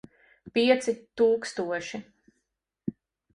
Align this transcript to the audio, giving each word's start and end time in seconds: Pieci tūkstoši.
Pieci 0.53 0.93
tūkstoši. 1.21 2.01